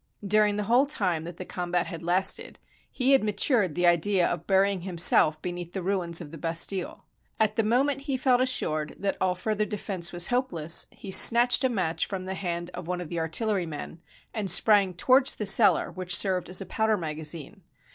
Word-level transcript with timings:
During 0.25 0.55
the 0.55 0.63
whole 0.63 0.87
time 0.87 1.25
that 1.25 1.37
the 1.37 1.45
combat 1.45 1.85
had 1.85 2.01
lasted, 2.01 2.57
he 2.91 3.11
had 3.11 3.23
matured 3.23 3.75
the 3.75 3.85
idea 3.85 4.25
of 4.25 4.47
burying 4.47 4.81
himself 4.81 5.39
beneath 5.43 5.73
the 5.73 5.83
ruins 5.83 6.19
of 6.19 6.31
the 6.31 6.39
Bastille. 6.39 7.05
At 7.39 7.55
the 7.55 7.61
moment 7.61 8.01
he 8.01 8.17
felt 8.17 8.41
assured 8.41 8.95
that 8.97 9.15
all 9.21 9.35
further 9.35 9.63
defense 9.63 10.11
was 10.11 10.29
hopeless, 10.29 10.87
he 10.89 11.11
snatched 11.11 11.63
a 11.63 11.69
match 11.69 12.07
from 12.07 12.25
the 12.25 12.33
hand 12.33 12.71
of 12.73 12.87
one 12.87 12.99
of 12.99 13.09
the 13.09 13.19
artillerymen, 13.19 14.01
and 14.33 14.49
sprang 14.49 14.95
towards 14.95 15.35
the 15.35 15.45
cellar 15.45 15.91
which 15.91 16.15
served 16.15 16.49
as 16.49 16.61
a 16.61 16.65
powder 16.65 16.97
magazine. 16.97 17.61